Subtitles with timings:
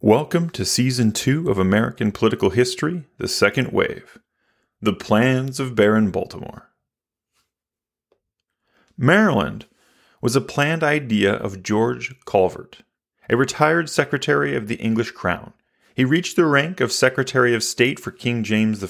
[0.00, 4.16] Welcome to Season 2 of American Political History, The Second Wave
[4.80, 6.70] The Plans of Baron Baltimore.
[8.96, 9.66] Maryland
[10.22, 12.82] was a planned idea of George Calvert,
[13.28, 15.52] a retired Secretary of the English Crown.
[15.96, 18.88] He reached the rank of Secretary of State for King James I.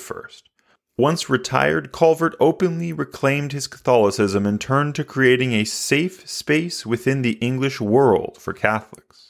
[0.99, 7.23] Once retired, Calvert openly reclaimed his Catholicism and turned to creating a safe space within
[7.23, 9.28] the English world for Catholics.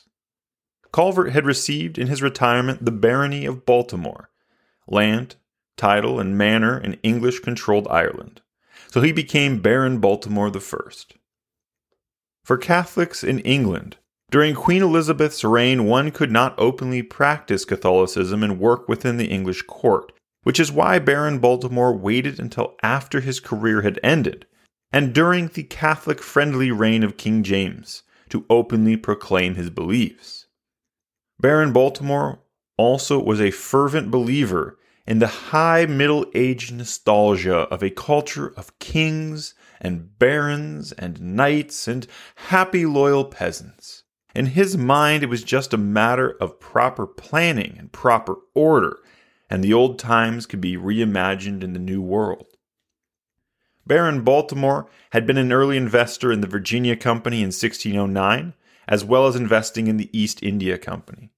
[0.99, 4.31] Calvert had received in his retirement the barony of Baltimore,
[4.89, 5.37] land,
[5.77, 8.41] title, and manor in English controlled Ireland,
[8.91, 10.91] so he became Baron Baltimore I.
[12.43, 13.99] For Catholics in England,
[14.33, 19.63] during Queen Elizabeth's reign, one could not openly practice Catholicism and work within the English
[19.69, 20.11] court,
[20.43, 24.47] which is why Baron Baltimore waited until after his career had ended,
[24.93, 30.47] and during the Catholic friendly reign of King James, to openly proclaim his beliefs.
[31.41, 32.41] Baron Baltimore
[32.77, 38.77] also was a fervent believer in the high Middle Age nostalgia of a culture of
[38.81, 44.03] kings and barons and knights and happy loyal peasants.
[44.35, 48.99] In his mind, it was just a matter of proper planning and proper order,
[49.49, 52.47] and the old times could be reimagined in the new world.
[53.87, 58.55] Baron Baltimore had been an early investor in the Virginia Company in 1609
[58.89, 61.31] as well as investing in the East India Company.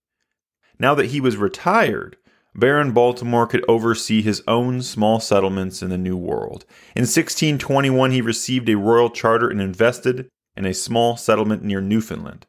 [0.79, 2.17] Now that he was retired,
[2.55, 6.65] Baron Baltimore could oversee his own small settlements in the New World.
[6.97, 12.47] In 1621, he received a royal charter and invested in a small settlement near Newfoundland,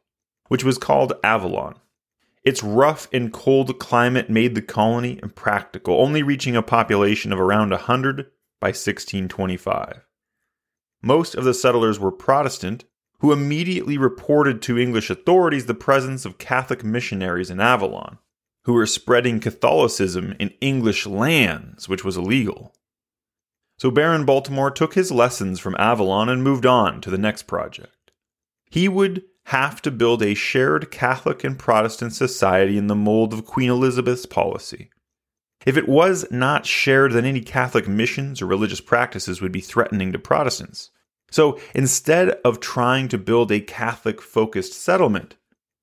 [0.48, 1.76] which was called Avalon.
[2.44, 7.70] Its rough and cold climate made the colony impractical, only reaching a population of around
[7.70, 8.26] 100
[8.60, 10.04] by 1625.
[11.00, 12.84] Most of the settlers were Protestant,
[13.22, 18.18] who immediately reported to English authorities the presence of Catholic missionaries in Avalon,
[18.64, 22.74] who were spreading Catholicism in English lands, which was illegal.
[23.78, 28.10] So Baron Baltimore took his lessons from Avalon and moved on to the next project.
[28.68, 33.44] He would have to build a shared Catholic and Protestant society in the mold of
[33.44, 34.90] Queen Elizabeth's policy.
[35.64, 40.10] If it was not shared, then any Catholic missions or religious practices would be threatening
[40.10, 40.90] to Protestants.
[41.32, 45.36] So instead of trying to build a Catholic focused settlement,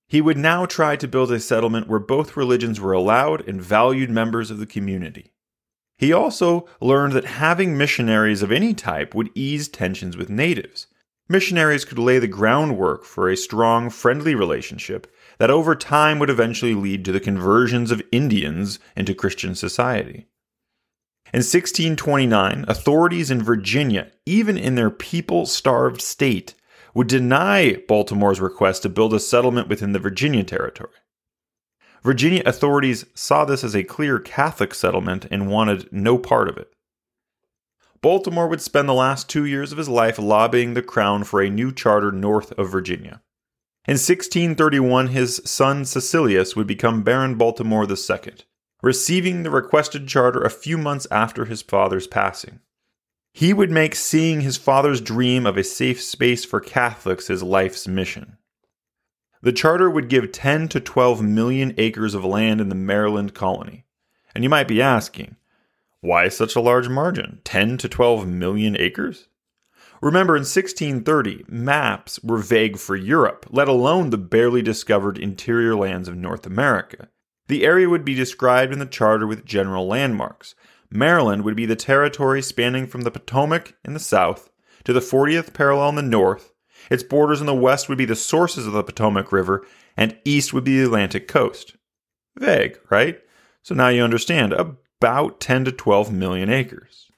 [0.08, 4.12] he would now try to build a settlement where both religions were allowed and valued
[4.12, 5.32] members of the community.
[5.98, 10.88] He also learned that having missionaries of any type would ease tensions with natives.
[11.28, 16.76] Missionaries could lay the groundwork for a strong, friendly relationship that over time would eventually
[16.76, 20.28] lead to the conversions of Indians into Christian society.
[21.32, 26.56] In 1629, authorities in Virginia, even in their people starved state,
[26.96, 30.90] would deny Baltimore's request to build a settlement within the Virginia territory.
[32.04, 36.74] Virginia authorities saw this as a clear Catholic settlement and wanted no part of it.
[38.02, 41.50] Baltimore would spend the last two years of his life lobbying the Crown for a
[41.50, 43.22] new charter north of Virginia.
[43.88, 48.34] In 1631, his son Cecilius would become Baron Baltimore II,
[48.82, 52.60] receiving the requested charter a few months after his father's passing.
[53.34, 57.88] He would make seeing his father's dream of a safe space for Catholics his life's
[57.88, 58.38] mission.
[59.42, 63.86] The charter would give 10 to 12 million acres of land in the Maryland colony.
[64.36, 65.38] And you might be asking,
[66.02, 67.42] why such a large margin?
[67.44, 69.28] 10 to 12 million acres?
[70.02, 76.08] Remember, in 1630, maps were vague for Europe, let alone the barely discovered interior lands
[76.08, 77.10] of North America.
[77.50, 80.54] The area would be described in the charter with general landmarks.
[80.92, 84.52] Maryland would be the territory spanning from the Potomac in the south
[84.84, 86.54] to the 40th parallel in the north.
[86.92, 89.66] Its borders in the west would be the sources of the Potomac River,
[89.98, 91.76] and east would be the Atlantic coast.
[92.38, 93.20] Vague, right?
[93.64, 97.10] So now you understand about 10 to 12 million acres.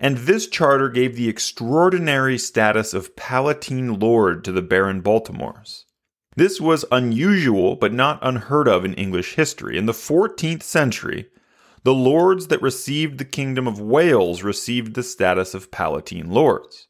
[0.00, 5.84] And this charter gave the extraordinary status of Palatine Lord to the Baron Baltimores.
[6.36, 9.76] This was unusual but not unheard of in English history.
[9.76, 11.26] In the 14th century,
[11.82, 16.88] the lords that received the Kingdom of Wales received the status of Palatine lords.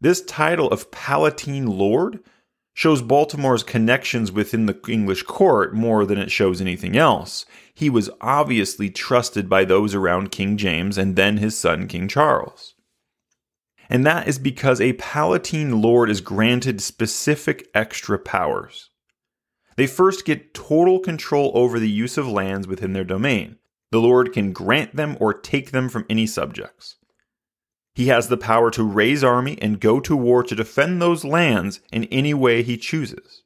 [0.00, 2.20] This title of Palatine Lord
[2.74, 7.46] shows Baltimore's connections within the English court more than it shows anything else.
[7.74, 12.71] He was obviously trusted by those around King James and then his son King Charles
[13.92, 18.88] and that is because a Palatine Lord is granted specific extra powers.
[19.76, 23.58] They first get total control over the use of lands within their domain.
[23.90, 26.96] The Lord can grant them or take them from any subjects.
[27.94, 31.80] He has the power to raise army and go to war to defend those lands
[31.92, 33.42] in any way he chooses.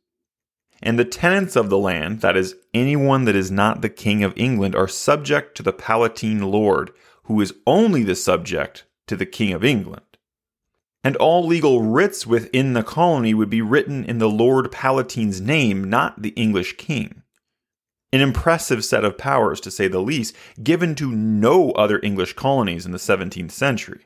[0.81, 4.33] and the tenants of the land, that is, anyone that is not the King of
[4.37, 6.93] England, are subject to the Palatine Lord,
[7.25, 10.06] who is only the subject to the King of England.
[11.07, 15.85] And all legal writs within the colony would be written in the Lord Palatine's name,
[15.85, 17.23] not the English king.
[18.13, 22.85] An impressive set of powers, to say the least, given to no other English colonies
[22.85, 24.01] in the 17th century.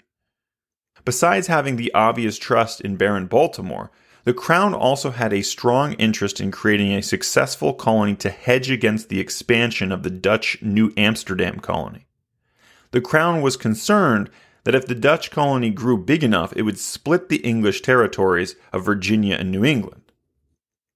[1.07, 3.91] Besides having the obvious trust in Baron Baltimore,
[4.25, 9.09] the Crown also had a strong interest in creating a successful colony to hedge against
[9.09, 12.05] the expansion of the Dutch New Amsterdam colony.
[12.91, 14.29] The Crown was concerned
[14.65, 18.85] that if the Dutch colony grew big enough, it would split the English territories of
[18.85, 20.01] Virginia and New England.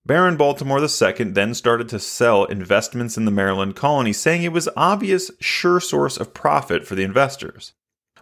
[0.06, 4.68] Baron Baltimore II then started to sell investments in the Maryland colony, saying it was
[4.76, 7.72] obvious sure source of profit for the investors.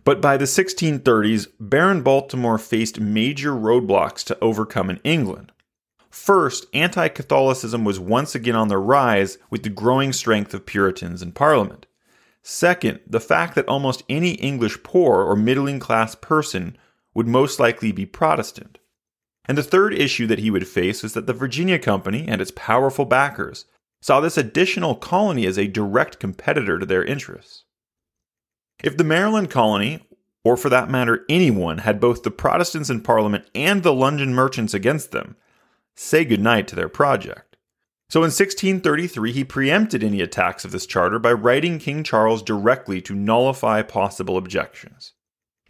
[0.04, 5.52] But by the 1630s, Baron Baltimore faced major roadblocks to overcome in England.
[6.08, 11.22] First, anti Catholicism was once again on the rise with the growing strength of Puritans
[11.22, 11.86] in Parliament.
[12.42, 16.76] Second, the fact that almost any English poor or middling class person
[17.14, 18.78] would most likely be Protestant.
[19.46, 22.52] And the third issue that he would face was that the Virginia Company and its
[22.54, 23.66] powerful backers
[24.00, 27.64] saw this additional colony as a direct competitor to their interests.
[28.82, 30.04] If the Maryland colony,
[30.44, 34.74] or for that matter anyone, had both the Protestants in Parliament and the London merchants
[34.74, 35.36] against them,
[35.94, 37.51] say goodnight to their project.
[38.12, 43.00] So in 1633, he preempted any attacks of this charter by writing King Charles directly
[43.00, 45.14] to nullify possible objections.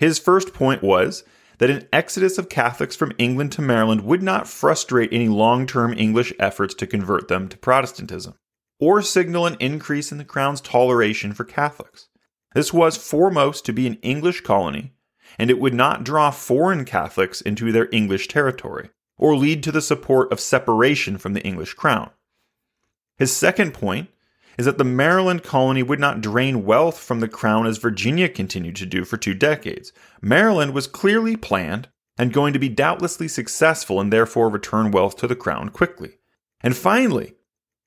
[0.01, 1.23] His first point was
[1.59, 5.97] that an exodus of Catholics from England to Maryland would not frustrate any long term
[5.97, 8.35] English efforts to convert them to Protestantism,
[8.81, 12.09] or signal an increase in the Crown's toleration for Catholics.
[12.57, 14.95] This was foremost to be an English colony,
[15.39, 19.81] and it would not draw foreign Catholics into their English territory, or lead to the
[19.81, 22.11] support of separation from the English crown.
[23.23, 24.09] His second point
[24.59, 28.75] is that the Maryland colony would not drain wealth from the crown as Virginia continued
[28.75, 29.93] to do for two decades.
[30.21, 31.89] Maryland was clearly planned
[32.19, 36.19] and going to be doubtlessly successful and therefore return wealth to the crown quickly.
[36.63, 37.35] And finally,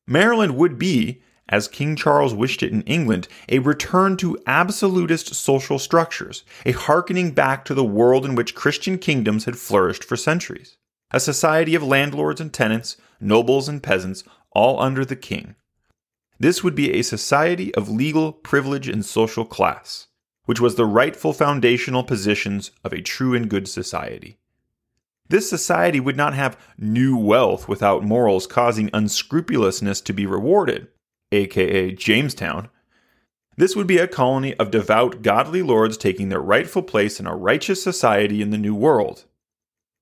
[0.08, 5.80] Maryland would be as King Charles wished it in England, a return to absolutist social
[5.80, 10.78] structures, a hearkening back to the world in which Christian kingdoms had flourished for centuries.
[11.12, 14.24] A society of landlords and tenants, nobles and peasants,
[14.56, 15.56] all under the king.
[16.40, 20.08] This would be a society of legal privilege and social class,
[20.46, 24.40] which was the rightful foundational positions of a true and good society.
[25.28, 30.88] This society would not have new wealth without morals causing unscrupulousness to be rewarded
[31.32, 32.70] aka Jamestown,
[33.58, 37.36] this would be a colony of devout, godly lords taking their rightful place in a
[37.36, 39.26] righteous society in the New World.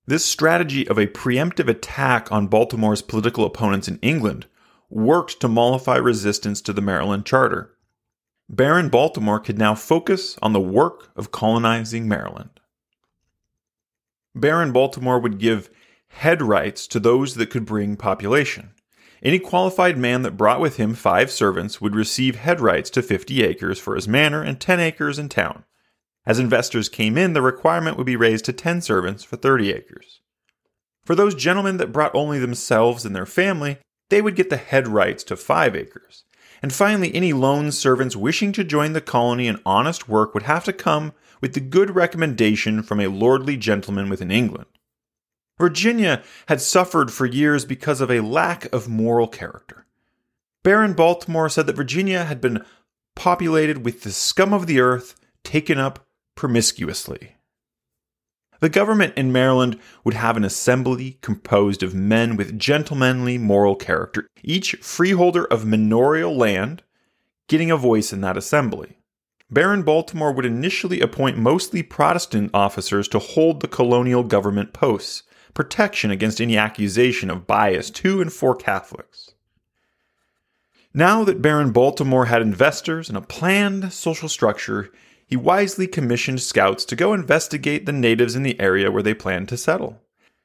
[0.06, 4.46] This strategy of a preemptive attack on Baltimore's political opponents in England
[4.90, 7.74] worked to mollify resistance to the Maryland Charter.
[8.48, 12.60] Baron Baltimore could now focus on the work of colonizing Maryland.
[14.34, 15.70] Baron Baltimore would give
[16.08, 18.72] head rights to those that could bring population.
[19.22, 23.42] Any qualified man that brought with him five servants would receive head rights to 50
[23.42, 25.64] acres for his manor and 10 acres in town.
[26.26, 30.20] As investors came in, the requirement would be raised to 10 servants for 30 acres.
[31.04, 33.78] For those gentlemen that brought only themselves and their family,
[34.08, 36.24] they would get the head rights to 5 acres.
[36.62, 40.64] And finally, any lone servants wishing to join the colony in honest work would have
[40.64, 44.66] to come with the good recommendation from a lordly gentleman within England.
[45.58, 49.86] Virginia had suffered for years because of a lack of moral character.
[50.62, 52.64] Baron Baltimore said that Virginia had been
[53.14, 56.03] populated with the scum of the earth taken up
[56.34, 57.36] promiscuously.
[58.60, 64.26] The government in Maryland would have an assembly composed of men with gentlemanly moral character,
[64.42, 66.82] each freeholder of manorial land
[67.48, 68.98] getting a voice in that assembly.
[69.50, 76.10] Baron Baltimore would initially appoint mostly Protestant officers to hold the colonial government posts, protection
[76.10, 79.34] against any accusation of bias to and for Catholics.
[80.94, 84.90] Now that Baron Baltimore had investors and a planned social structure,
[85.34, 89.48] he wisely commissioned scouts to go investigate the natives in the area where they planned
[89.48, 90.00] to settle.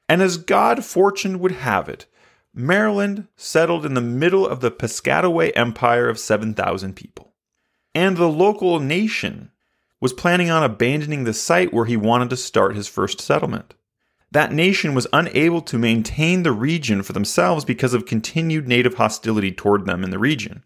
[0.08, 2.06] And as God fortune would have it,
[2.52, 7.32] Maryland settled in the middle of the Piscataway Empire of 7,000 people.
[7.94, 9.52] And the local nation
[10.00, 13.74] was planning on abandoning the site where he wanted to start his first settlement
[14.32, 19.50] that nation was unable to maintain the region for themselves because of continued native hostility
[19.50, 20.64] toward them in the region.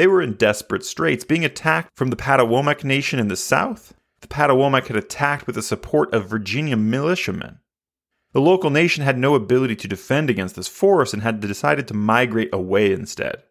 [0.00, 3.92] They were in desperate straits, being attacked from the Patawomac Nation in the south.
[4.22, 7.58] The Patawomac had attacked with the support of Virginia militiamen.
[8.32, 11.92] The local nation had no ability to defend against this force and had decided to
[11.92, 13.42] migrate away instead.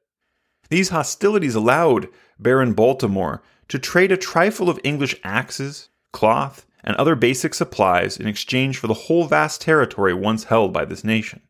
[0.71, 7.13] These hostilities allowed Baron Baltimore to trade a trifle of English axes, cloth, and other
[7.13, 11.43] basic supplies in exchange for the whole vast territory once held by this nation.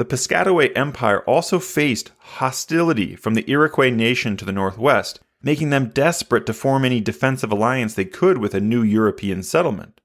[0.00, 5.90] The Piscataway Empire also faced hostility from the Iroquois nation to the northwest, making them
[5.90, 10.00] desperate to form any defensive alliance they could with a new European settlement.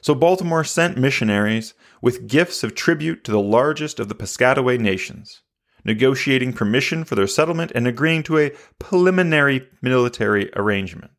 [0.00, 5.42] So Baltimore sent missionaries with gifts of tribute to the largest of the Piscataway nations,
[5.84, 11.10] negotiating permission for their settlement and agreeing to a preliminary military arrangement.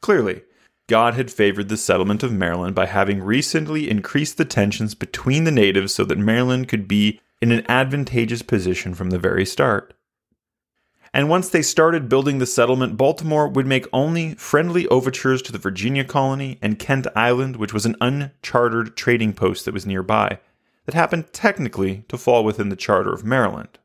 [0.00, 0.42] Clearly,
[0.86, 5.50] God had favored the settlement of Maryland by having recently increased the tensions between the
[5.50, 9.92] natives so that Maryland could be in an advantageous position from the very start.
[11.12, 15.58] And once they started building the settlement, Baltimore would make only friendly overtures to the
[15.58, 20.38] Virginia colony and Kent Island, which was an unchartered trading post that was nearby,
[20.86, 23.78] that happened technically to fall within the charter of Maryland.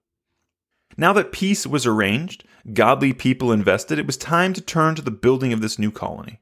[0.96, 5.12] Now that peace was arranged, godly people invested, it was time to turn to the
[5.12, 6.40] building of this new colony.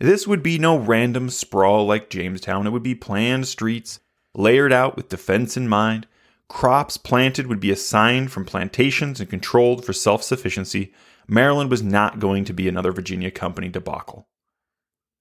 [0.00, 4.00] This would be no random sprawl like Jamestown, it would be planned streets,
[4.34, 6.06] layered out with defense in mind,
[6.48, 10.92] Crops planted would be assigned from plantations and controlled for self sufficiency.
[11.26, 14.28] Maryland was not going to be another Virginia Company debacle.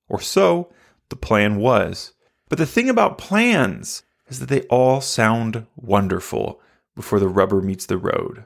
[0.08, 0.72] Or so
[1.10, 2.13] the plan was.
[2.48, 6.62] But the thing about plans is that they all sound wonderful
[6.96, 8.46] before the rubber meets the road.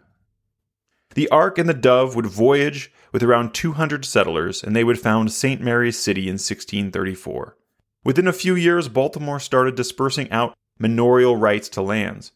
[1.16, 5.32] The Ark and the Dove would voyage with around 200 settlers, and they would found
[5.32, 5.60] St.
[5.60, 7.58] Mary's City in 1634.
[8.06, 12.32] Within a few years, Baltimore started dispersing out manorial rights to lands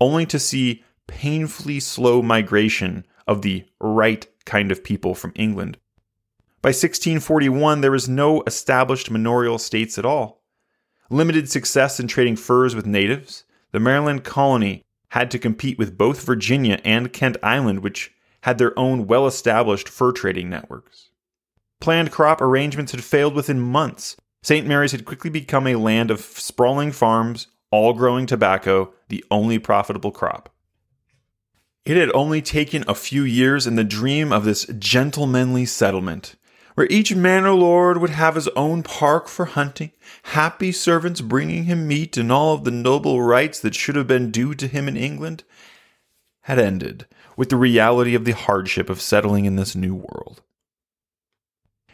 [0.00, 5.78] only to see painfully slow migration of the right kind of people from England.
[6.60, 10.42] By 1641, there was no established manorial states at all.
[11.10, 16.24] Limited success in trading furs with natives, the Maryland colony had to compete with both
[16.24, 18.12] Virginia and Kent Island, which
[18.42, 21.10] had their own well established fur trading networks.
[21.80, 24.16] Planned crop arrangements had failed within months.
[24.42, 24.66] St.
[24.66, 30.10] Mary's had quickly become a land of sprawling farms, all growing tobacco, the only profitable
[30.10, 30.50] crop.
[31.84, 36.36] It had only taken a few years in the dream of this gentlemanly settlement,
[36.74, 39.92] where each manor lord would have his own park for hunting,
[40.24, 44.30] happy servants bringing him meat, and all of the noble rights that should have been
[44.30, 45.44] due to him in England,
[46.42, 47.06] had ended
[47.36, 50.42] with the reality of the hardship of settling in this new world.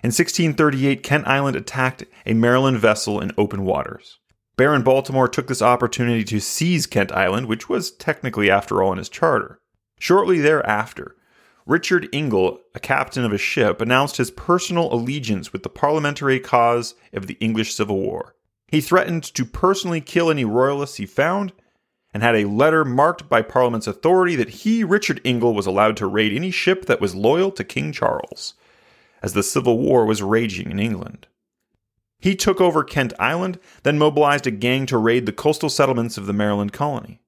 [0.03, 4.19] In 1638, Kent Island attacked a Maryland vessel in open waters.
[4.57, 8.99] Baron Baltimore took this opportunity to seize Kent Island, which was technically, after all, in
[8.99, 9.61] his charter.
[9.99, 11.17] Shortly thereafter,
[11.67, 16.95] Richard Ingle, a captain of a ship, announced his personal allegiance with the parliamentary cause
[17.13, 18.37] of the English Civil War.
[18.69, 21.53] He threatened to personally kill any royalists he found,
[22.13, 26.07] and had a letter marked by Parliament's authority that he, Richard Ingle, was allowed to
[26.07, 28.55] raid any ship that was loyal to King Charles,
[29.21, 31.27] as the Civil War was raging in England.
[32.25, 36.25] He took over Kent Island, then mobilized a gang to raid the coastal settlements of
[36.25, 37.21] the Maryland colony.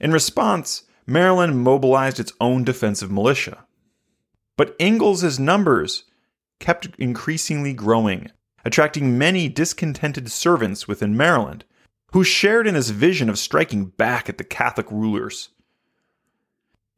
[0.00, 3.66] In response, Maryland mobilized its own defensive militia.
[4.56, 6.04] But Ingles's numbers
[6.60, 8.30] kept increasingly growing,
[8.64, 11.66] attracting many discontented servants within Maryland
[12.12, 15.50] who shared in his vision of striking back at the Catholic rulers.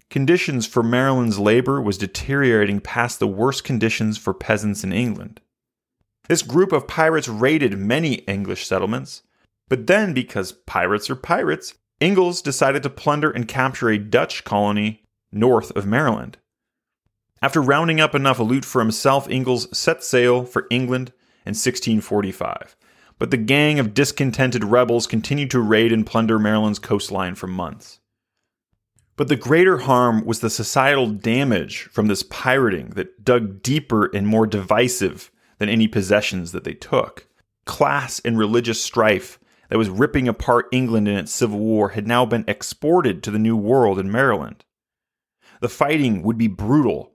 [0.08, 5.40] Conditions for Maryland's labor was deteriorating past the worst conditions for peasants in England.
[6.28, 9.22] This group of pirates raided many English settlements,
[9.68, 15.04] but then, because pirates are pirates, Ingalls decided to plunder and capture a Dutch colony
[15.32, 16.38] north of Maryland.
[17.42, 21.12] After rounding up enough loot for himself, Ingalls set sail for England
[21.44, 22.76] in 1645.
[23.18, 28.00] But the gang of discontented rebels continued to raid and plunder Maryland's coastline for months.
[29.16, 34.26] But the greater harm was the societal damage from this pirating that dug deeper and
[34.26, 35.30] more divisive
[35.64, 37.26] than any possessions that they took.
[37.64, 39.38] Class and religious strife
[39.70, 43.38] that was ripping apart England in its Civil War had now been exported to the
[43.38, 44.62] New World in Maryland.
[45.62, 47.12] The fighting would be brutal.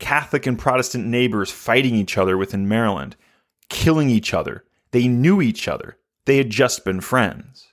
[0.00, 3.14] Catholic and Protestant neighbors fighting each other within Maryland,
[3.68, 4.64] killing each other.
[4.90, 5.98] They knew each other.
[6.26, 7.68] They had just been friends.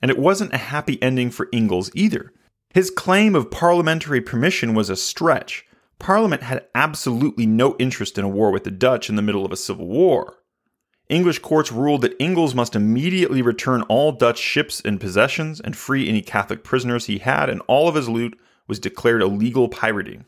[0.00, 2.32] And it wasn't a happy ending for Ingalls either.
[2.72, 5.66] His claim of parliamentary permission was a stretch,
[5.98, 9.52] Parliament had absolutely no interest in a war with the Dutch in the middle of
[9.52, 10.36] a civil war.
[11.08, 16.08] English courts ruled that Ingalls must immediately return all Dutch ships and possessions and free
[16.08, 20.26] any Catholic prisoners he had, and all of his loot was declared illegal pirating.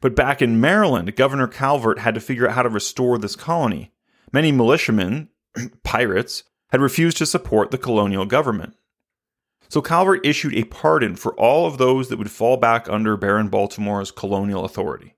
[0.00, 3.92] But back in Maryland, Governor Calvert had to figure out how to restore this colony.
[4.32, 5.28] Many militiamen,
[5.82, 8.74] pirates, had refused to support the colonial government.
[9.70, 13.48] So Calvert issued a pardon for all of those that would fall back under Baron
[13.48, 15.14] Baltimore's colonial authority.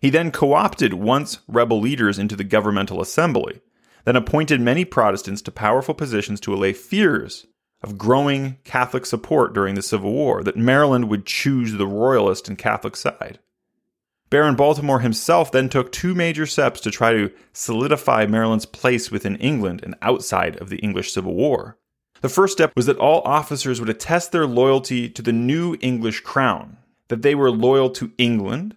[0.00, 3.62] He then co opted once rebel leaders into the governmental assembly,
[4.04, 7.46] then appointed many Protestants to powerful positions to allay fears
[7.82, 12.58] of growing Catholic support during the Civil War that Maryland would choose the Royalist and
[12.58, 13.38] Catholic side.
[14.28, 19.36] Baron Baltimore himself then took two major steps to try to solidify Maryland's place within
[19.36, 21.78] England and outside of the English Civil War.
[22.20, 26.20] The first step was that all officers would attest their loyalty to the new English
[26.20, 26.76] crown,
[27.08, 28.76] that they were loyal to England,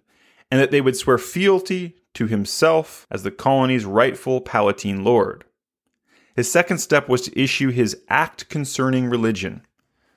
[0.50, 5.44] and that they would swear fealty to himself as the colony's rightful Palatine lord.
[6.36, 9.66] His second step was to issue his Act Concerning Religion.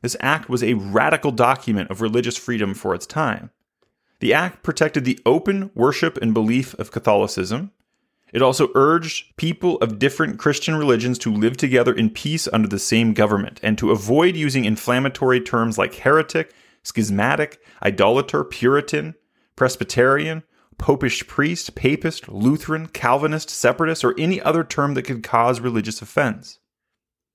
[0.02, 3.50] This act was a radical document of religious freedom for its time.
[4.20, 7.72] The act protected the open worship and belief of Catholicism.
[8.36, 12.78] It also urged people of different Christian religions to live together in peace under the
[12.78, 16.52] same government and to avoid using inflammatory terms like heretic,
[16.82, 19.14] schismatic, idolater, Puritan,
[19.56, 20.42] Presbyterian,
[20.76, 26.58] popish priest, papist, Lutheran, Calvinist, separatist, or any other term that could cause religious offense.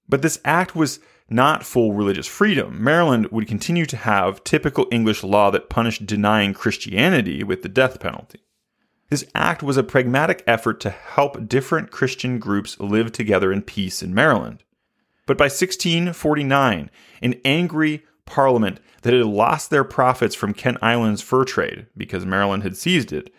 [0.07, 2.83] But this act was not full religious freedom.
[2.83, 7.99] Maryland would continue to have typical English law that punished denying Christianity with the death
[7.99, 8.41] penalty.
[9.11, 14.01] This act was a pragmatic effort to help different Christian groups live together in peace
[14.01, 14.63] in Maryland.
[15.25, 16.89] But by 1649,
[17.21, 22.63] an angry Parliament that had lost their profits from Kent Island's fur trade because Maryland
[22.63, 23.33] had seized it,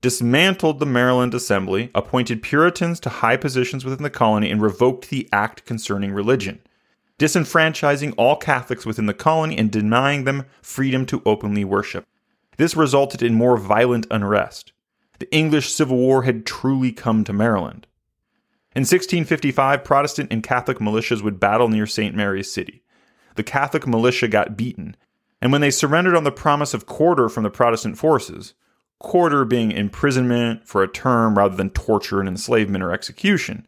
[0.00, 5.28] dismantled the Maryland Assembly, appointed Puritans to high positions within the colony, and revoked the
[5.32, 6.60] Act concerning religion,
[7.18, 12.06] disenfranchising all Catholics within the colony and denying them freedom to openly worship.
[12.58, 14.72] This resulted in more violent unrest.
[15.18, 17.86] The English Civil War had truly come to Maryland.
[18.74, 22.14] In 1655, Protestant and Catholic militias would battle near St.
[22.14, 22.82] Mary's City
[23.36, 24.96] the Catholic militia got beaten,
[25.40, 28.54] and when they surrendered on the promise of quarter from the Protestant forces,
[28.98, 33.66] quarter being imprisonment for a term rather than torture and enslavement or execution,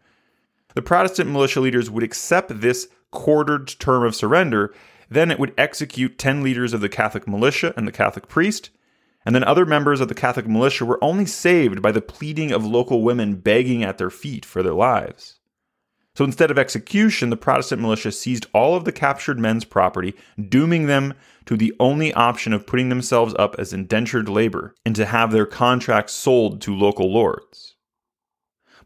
[0.74, 4.74] the Protestant militia leaders would accept this quartered term of surrender,
[5.10, 8.70] then it would execute 10 leaders of the Catholic militia and the Catholic priest,
[9.28, 12.64] and then other members of the Catholic militia were only saved by the pleading of
[12.64, 15.38] local women begging at their feet for their lives.
[16.16, 20.14] So instead of execution, the Protestant militia seized all of the captured men's property,
[20.48, 21.12] dooming them
[21.44, 25.44] to the only option of putting themselves up as indentured labor and to have their
[25.44, 27.76] contracts sold to local lords.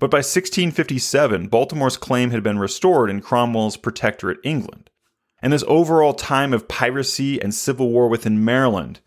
[0.01, 4.91] But by 1657, Baltimore's claim had been restored in Cromwell's Protectorate England.
[5.41, 8.99] And this overall time of piracy and civil war within Maryland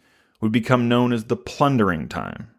[0.41, 2.49] would become known as the plundering time.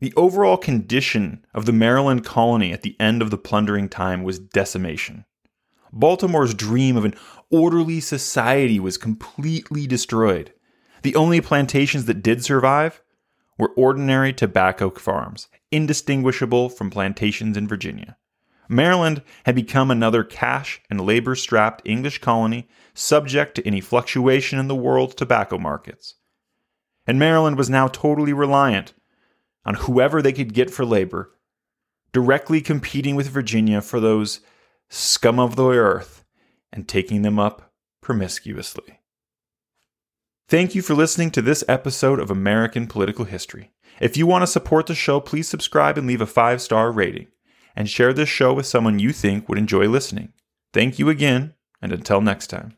[0.00, 4.38] The overall condition of the Maryland colony at the end of the plundering time was
[4.38, 5.24] decimation.
[5.92, 7.14] Baltimore's dream of an
[7.50, 10.52] orderly society was completely destroyed.
[11.02, 13.00] The only plantations that did survive
[13.56, 18.16] were ordinary tobacco farms, indistinguishable from plantations in Virginia.
[18.68, 24.68] Maryland had become another cash and labor strapped English colony subject to any fluctuation in
[24.68, 26.14] the world's tobacco markets.
[27.06, 28.94] And Maryland was now totally reliant
[29.64, 31.32] on whoever they could get for labor,
[32.12, 34.40] directly competing with Virginia for those
[34.88, 36.24] scum of the earth
[36.72, 39.00] and taking them up promiscuously.
[40.48, 43.72] Thank you for listening to this episode of American Political History.
[44.00, 47.28] If you want to support the show, please subscribe and leave a five star rating,
[47.74, 50.32] and share this show with someone you think would enjoy listening.
[50.72, 52.76] Thank you again, and until next time.